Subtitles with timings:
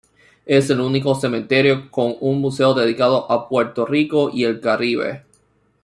[0.47, 5.25] Es el único cementerio con un museo dedicado a Puerto Rico y el Caribe.